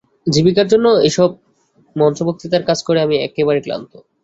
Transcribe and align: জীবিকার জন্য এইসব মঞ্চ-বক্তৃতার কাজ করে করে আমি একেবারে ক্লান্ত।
জীবিকার 0.27 0.67
জন্য 0.69 0.87
এইসব 1.01 1.29
মঞ্চ-বক্তৃতার 1.95 2.63
কাজ 2.63 2.79
করে 2.79 2.99
করে 2.99 3.05
আমি 3.05 3.15
একেবারে 3.19 3.59
ক্লান্ত। 3.61 3.91